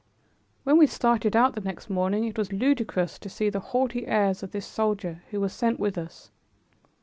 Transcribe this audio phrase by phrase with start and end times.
[0.63, 4.41] When we started out the next morning, it was ludicrous to see the haughty airs
[4.41, 6.31] of this soldier who was sent with us.